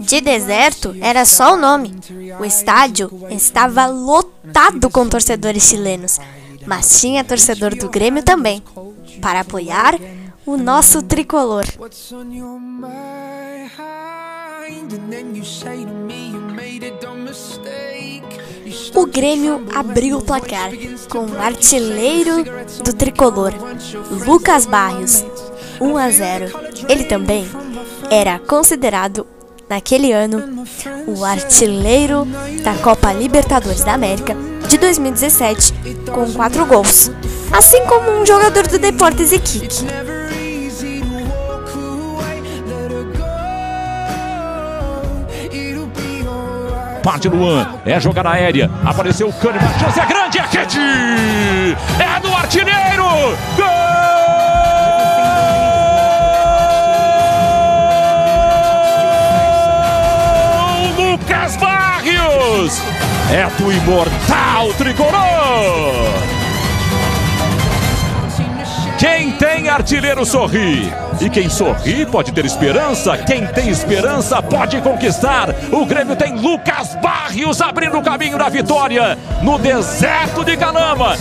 [0.00, 1.94] De deserto era só o nome.
[2.38, 6.18] O estádio estava lotado com torcedores chilenos,
[6.66, 8.62] mas tinha torcedor do Grêmio também,
[9.20, 9.98] para apoiar
[10.44, 11.64] o nosso tricolor.
[18.94, 20.70] O Grêmio abriu o placar
[21.08, 22.44] com o artilheiro
[22.84, 23.52] do tricolor,
[24.26, 25.24] Lucas Barrios,
[25.80, 26.46] 1 a 0.
[26.88, 27.46] Ele também
[28.10, 29.26] era considerado
[29.68, 30.64] naquele ano
[31.06, 32.26] o artilheiro
[32.62, 34.36] da Copa Libertadores da América
[34.68, 35.74] de 2017
[36.12, 37.10] com quatro gols,
[37.52, 39.86] assim como um jogador do Deportes Iquique.
[47.02, 51.76] Parte Luan, é jogada aérea, apareceu o Kahneman, chance é grande, é rede!
[52.00, 53.36] É do artilheiro!
[53.56, 54.35] Gol!
[63.30, 66.36] É do imortal tricolor.
[68.98, 70.92] Quem tem artilheiro sorri.
[71.20, 73.16] E quem sorri pode ter esperança.
[73.18, 75.50] Quem tem esperança pode conquistar.
[75.70, 81.14] O Grêmio tem Lucas Barrios abrindo o caminho da vitória no deserto de Calama.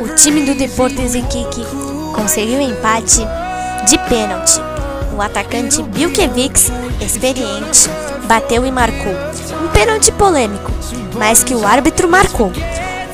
[0.00, 1.64] O time do Deportes Iquique
[2.14, 3.20] conseguiu empate
[3.86, 4.60] de pênalti.
[5.14, 7.88] O atacante Bilkevics, experiente,
[8.24, 9.14] bateu e marcou.
[9.62, 10.72] Um pênalti polêmico,
[11.16, 12.50] mas que o árbitro marcou.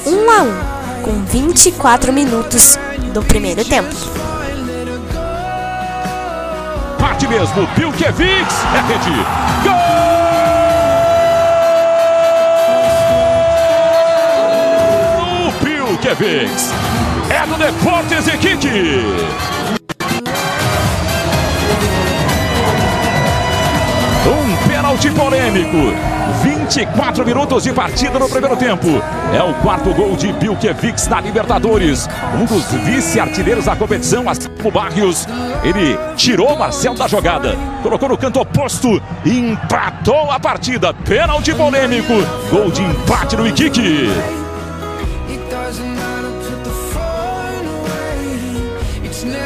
[0.06, 2.78] 1 um a 1, um, com 24 minutos
[3.12, 3.94] do primeiro tempo.
[6.98, 9.10] Parte mesmo, Bilkevics, é rede.
[9.62, 9.74] Gol!
[15.48, 16.70] O Bilkevics
[17.28, 19.79] é do Deportes Equipe.
[25.00, 25.76] Pênalti polêmico.
[26.42, 28.86] 24 minutos de partida no primeiro tempo.
[29.32, 32.06] É o quarto gol de Bilkevics na Libertadores.
[32.38, 34.24] Um dos vice-artilheiros da competição,
[34.62, 35.26] o Barrios.
[35.62, 40.92] Ele tirou Marcel da jogada, colocou no canto oposto e empatou a partida.
[40.92, 42.14] Pênalti polêmico.
[42.50, 44.39] Gol de empate no Iquique.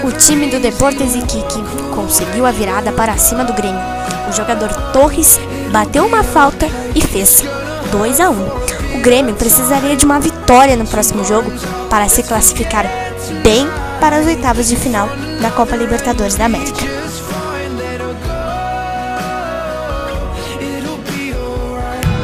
[0.05, 1.63] O time do Deportes Iquique
[1.95, 3.95] conseguiu a virada para cima do Grêmio
[4.29, 5.39] o jogador Torres
[5.71, 7.45] bateu uma falta e fez
[7.91, 8.35] 2 a 1.
[8.97, 11.51] O Grêmio precisaria de uma vitória no próximo jogo
[11.91, 12.87] para se classificar
[13.43, 13.69] bem
[14.01, 15.09] para as oitavas de final
[15.41, 16.85] da Copa Libertadores da América.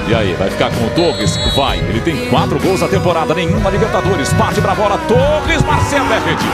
[0.08, 1.36] E aí, vai ficar com o Torres?
[1.54, 4.32] Vai, ele tem quatro gols na temporada, nenhum na Libertadores.
[4.32, 6.44] Parte pra bola, Torres, Marcelo é rede.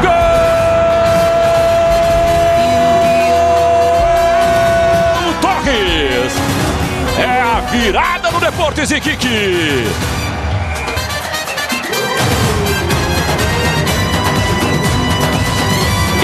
[0.00, 0.55] Gol!
[7.86, 10.25] Virada no Deportes Iquique.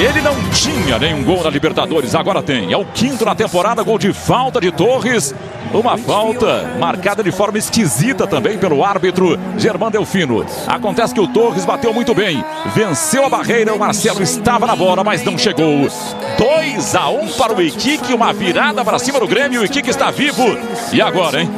[0.03, 2.73] Ele não tinha nenhum gol na Libertadores, agora tem.
[2.73, 5.33] É o quinto na temporada, gol de falta de Torres.
[5.73, 10.45] Uma falta marcada de forma esquisita também pelo árbitro Germán Delfino.
[10.67, 15.05] Acontece que o Torres bateu muito bem, venceu a barreira, o Marcelo estava na bola,
[15.05, 15.89] mas não chegou.
[16.37, 20.11] 2 a 1 para o Iquique, uma virada para cima do Grêmio, o Iquique está
[20.11, 20.59] vivo.
[20.93, 21.51] E agora, hein?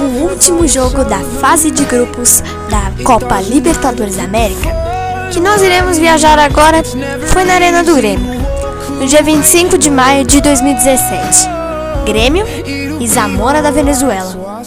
[0.00, 4.70] O último jogo da fase de grupos da Copa Libertadores da América,
[5.32, 6.82] que nós iremos viajar agora,
[7.32, 8.40] foi na Arena do Grêmio,
[9.00, 11.48] no dia 25 de maio de 2017.
[12.06, 12.46] Grêmio
[13.00, 14.62] e Zamora da Venezuela.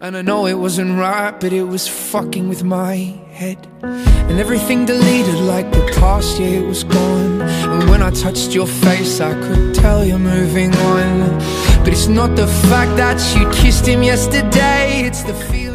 [0.00, 2.94] And I know it wasn't right, but it was fucking with my
[3.32, 3.66] head.
[3.82, 7.42] And everything deleted like the past, yeah, it was gone.
[7.42, 11.38] And when I touched your face, I could tell you're moving on.
[11.84, 15.67] But it's not the fact that you kissed him yesterday, it's the feeling.